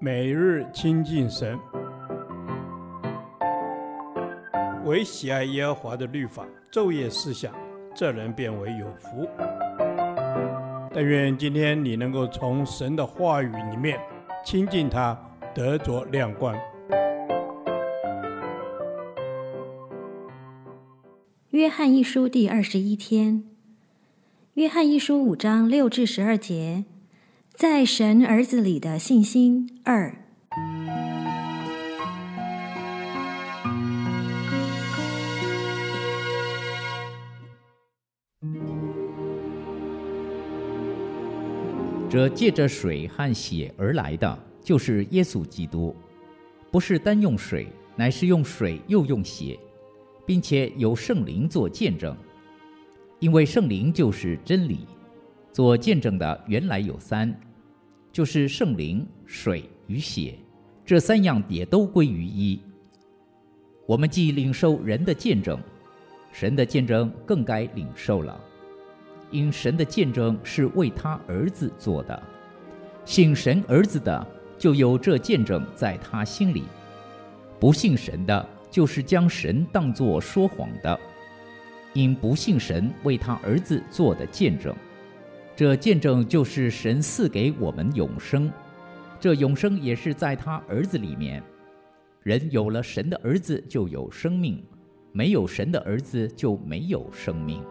[0.00, 1.58] 每日亲近神，
[4.84, 7.54] 唯喜爱耶和华的律法，昼夜思想，
[7.94, 9.28] 这人便为有福。
[10.92, 13.98] 但愿今天你能够从神的话语里面
[14.44, 15.18] 亲近他，
[15.54, 16.54] 得着亮光。
[21.50, 23.44] 约翰一书第二十一天，
[24.54, 26.84] 约翰一书五章六至十二节。
[27.56, 30.12] 在神儿子里的信心二，
[42.10, 45.94] 这借着水和血而来的，就是耶稣基督，
[46.72, 49.56] 不是单用水，乃是用水又用血，
[50.26, 52.16] 并且有圣灵做见证，
[53.20, 54.88] 因为圣灵就是真理。
[55.52, 57.32] 做见证的原来有三，
[58.14, 60.38] 就是圣灵、水与血，
[60.86, 62.60] 这三样也都归于一。
[63.86, 65.58] 我们既领受人的见证，
[66.30, 68.40] 神的见证更该领受了，
[69.32, 72.22] 因神的见证是为他儿子做的。
[73.04, 74.24] 信神儿子的，
[74.56, 76.62] 就有这见证在他心里；
[77.58, 81.00] 不信神的，就是将神当作说谎的，
[81.94, 84.72] 因不信神为他儿子做的见证。
[85.56, 88.50] 这见证就是神赐给我们永生，
[89.20, 91.40] 这永生也是在他儿子里面。
[92.24, 94.60] 人有了神的儿子就有生命，
[95.12, 97.62] 没有神的儿子就没有生命。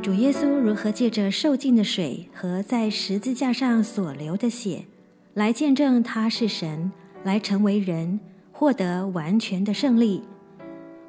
[0.00, 4.84] 主耶稣如何借着受尽的水和在十字架上所流的血，
[5.34, 6.92] 来见证他是神，
[7.24, 8.20] 来成为人，
[8.52, 10.22] 获得完全的胜利。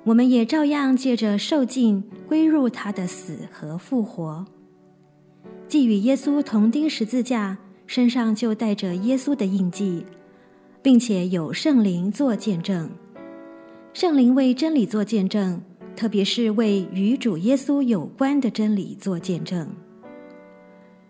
[0.06, 4.46] 我们也照样借着受尽归入他的死和复活，
[5.68, 10.06] 既与耶稣同钉十字架，身上就带着耶稣的印记，
[10.82, 12.90] 并且有圣灵做见证。
[13.94, 15.62] 圣灵为真理做见证，
[15.96, 19.68] 特别是为与主耶稣有关的真理做见证。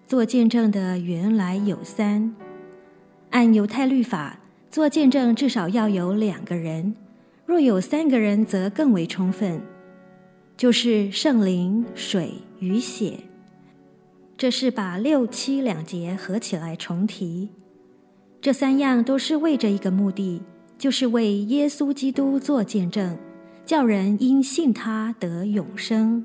[0.07, 2.33] 做见证的原来有三，
[3.29, 4.39] 按犹太律法，
[4.71, 6.95] 做见证至少要有两个人。
[7.49, 9.59] 若有三个人，则更为充分，
[10.55, 13.21] 就是圣灵、水与血。
[14.37, 17.49] 这是把六七两节合起来重提。
[18.39, 20.43] 这三样都是为着一个目的，
[20.77, 23.17] 就是为耶稣基督做见证，
[23.65, 26.23] 叫人因信他得永生。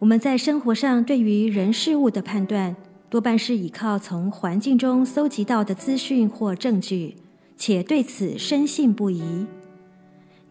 [0.00, 2.74] 我们在生活上对于人事物的判断，
[3.08, 7.14] 多半是依靠从环境中搜集到的资讯或证据，
[7.56, 9.46] 且对此深信不疑。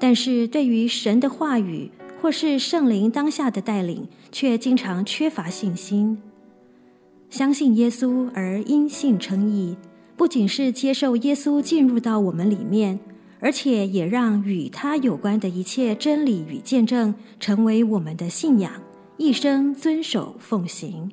[0.02, 6.18] 但是对于神的话语或是圣灵当下的带领，却经常缺乏信心。
[7.30, 9.78] 相信耶稣而因信称义，
[10.18, 13.00] 不仅是接受耶稣进入到我们里面，
[13.40, 18.74] 而且也让与他有关的一切真理与见证成为我们的信仰，
[19.18, 21.12] 一生遵守奉行。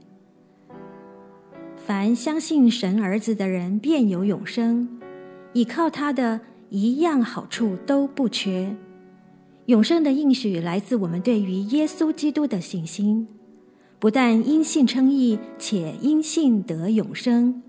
[1.76, 4.88] 凡相信神儿子的人，便有永生，
[5.53, 6.41] 倚靠他的。
[6.70, 8.76] 一样好处都不缺，
[9.66, 13.26] 永生的应许来自我们对于耶稣基督的信心，
[13.98, 17.62] 不但因信称义，且因信得永生。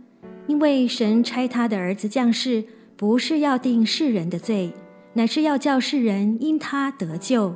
[0.47, 2.65] 因为神差他的儿子降世，
[2.97, 4.73] 不是要定世人的罪，
[5.13, 7.55] 乃是要叫世人因他得救。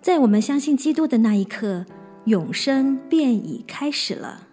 [0.00, 1.84] 在我们相信基督的那一刻，
[2.24, 4.46] 永生便已开始了。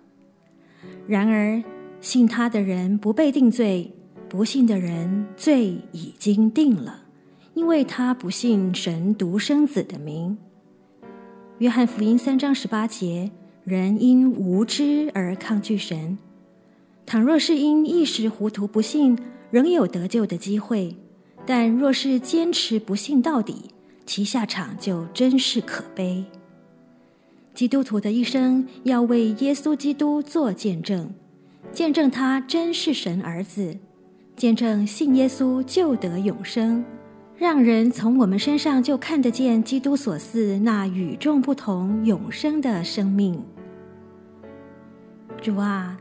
[1.08, 1.64] 然而，
[2.02, 3.94] 信他的人不被定罪。
[4.30, 7.04] 不信的人罪已经定了，
[7.54, 10.38] 因为他不信神独生子的名。
[11.60, 13.32] 约翰福音三章十八节：
[13.64, 16.18] 人因无知而抗拒神。
[17.06, 19.18] 倘若是因一时糊涂不信，
[19.50, 20.94] 仍有得救的机会；
[21.46, 23.72] 但若是坚持不信到底，
[24.06, 26.26] 其下场就真是可悲。
[27.54, 31.10] 基督徒的一生要为耶稣基督做见证，
[31.72, 33.78] 见证他真是神儿子。
[34.38, 36.86] 见证信耶稣就得永生，
[37.36, 43.44] 让人从我们身上就看得见基督所赐那与众不同永生的生命。
[45.42, 45.98] 主啊，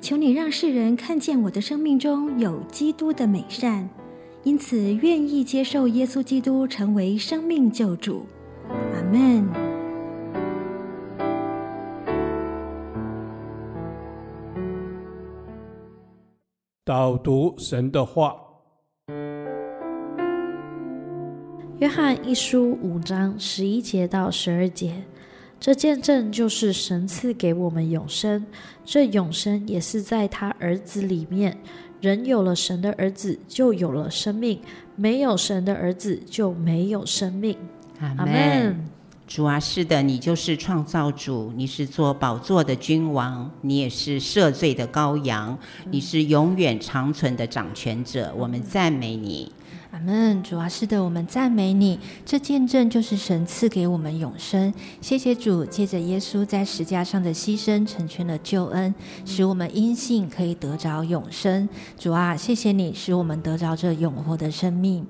[0.00, 3.86] 求你让世人看见我的生命中有基督的美善，
[4.44, 8.24] 因此愿意接受耶稣基督成为生命救主。
[8.70, 9.63] 阿门。
[16.86, 18.36] 导读神的话，
[21.78, 25.02] 约翰一书五章十一节到十二节，
[25.58, 28.44] 这见证就是神赐给我们永生，
[28.84, 31.56] 这永生也是在他儿子里面。
[32.02, 34.58] 人有了神的儿子，就有了生命；
[34.94, 37.56] 没有神的儿子，就没有生命。
[37.98, 38.93] 阿门。
[39.26, 45.58] 主啊，是的，你就是创造主，你是做宝座的君王，你也是赦罪的羔羊，
[45.90, 48.34] 你是永远长存的掌权者。
[48.36, 49.50] 我们赞美你。
[49.92, 51.98] 阿门，主啊，是的，我们赞美你。
[52.26, 54.72] 这见证就是神赐给我们永生。
[55.00, 58.94] 谢谢主，借着耶稣在十架上的牺牲，成全了救恩，
[59.24, 61.66] 使我们因信可以得着永生。
[61.98, 65.06] 主啊，谢谢你，使我们得着这永活的生命。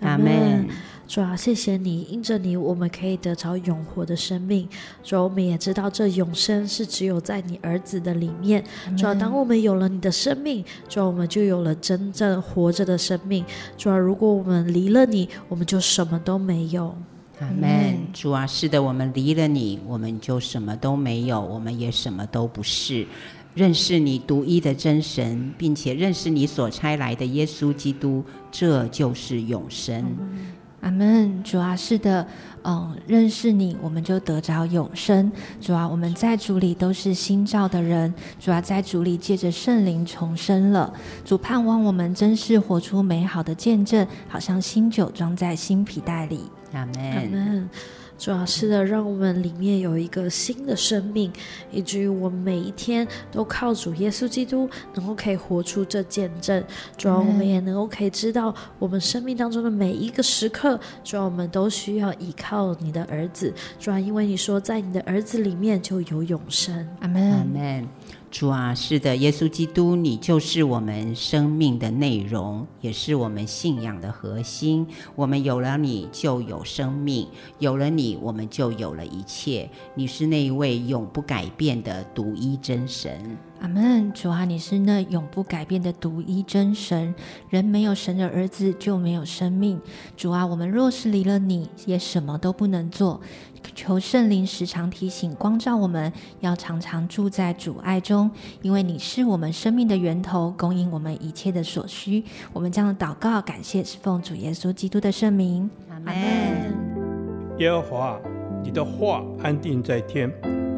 [0.00, 0.68] 阿门。
[1.06, 4.66] 主啊，谢谢你，因着你，我们可以得着永活的生命。
[5.02, 8.64] 主啊，我们也知道这永生是只有在你儿子的里面。
[8.96, 13.44] 主啊，当我们有了你的生命，主啊，我们就有了真正活着的生命。
[13.76, 16.96] 主啊，如果我们离了你，我们就什么都没有。
[17.38, 17.98] 阿门。
[18.14, 23.06] 主啊，是的，我们离了你，我们就什么都没有，我们也什么都不是。
[23.54, 30.02] 认识你独一的真神，并且认识你所差来的耶稣基督，这就是永生。
[30.18, 30.46] 嗯
[30.84, 32.26] 阿门，主啊，是的，
[32.62, 35.32] 嗯，认识你，我们就得着永生。
[35.58, 38.12] 主啊，我们在主里都是新造的人。
[38.38, 40.92] 主啊，在主里借着圣灵重生了。
[41.24, 46.42] 主盼望我们真是活出美好的见证，好像新酒装在新皮带里。
[46.74, 46.94] 阿门。
[47.02, 47.70] 阿门。
[48.16, 51.32] 主要是的，让我们里面有一个新的生命，
[51.70, 56.62] 以至于我们每一天都靠主耶稣基督，能够可以活出这见证。
[56.96, 63.52] 主要我们也能够可以知道，我们生命当中的每一个时刻，主要我们都需要依靠你的儿子。
[63.78, 66.88] 主要因为你说，在你的儿子里面就有永生。
[67.00, 67.32] 阿门。
[67.32, 67.88] 阿门。
[68.34, 74.84] 主啊，是的，耶稣基督，你就是我们生命的内容，也是我们信仰的核心。
[75.14, 77.28] 我们有了你，就有生命；
[77.60, 79.70] 有了你，我们就有了一切。
[79.94, 83.36] 你是那一位永不改变的独一真神。
[83.64, 84.12] 阿门。
[84.12, 87.14] 主啊，你是那永不改变的独一真神。
[87.48, 89.80] 人没有神的儿子，就没有生命。
[90.18, 93.22] 主啊，我们若是离了你，也什么都不能做。
[93.74, 98.30] 求圣灵时常提醒、光照我们，要常常住在主爱中，
[98.60, 102.22] 因为你是我们生命的源头，供应我们一切的所需。
[102.52, 105.70] 我们将祷告、感谢，是奉主耶稣基督的圣名。
[105.88, 106.14] 阿门。
[107.56, 108.20] 耶和华，
[108.62, 110.30] 你的话安定在天，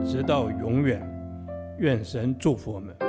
[0.09, 1.16] 直到永远。
[1.78, 3.06] 愿神祝福我们。